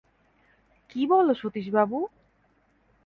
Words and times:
কী 0.89 1.01
বল 1.07 1.27
সতীশবাবু! 1.33 1.97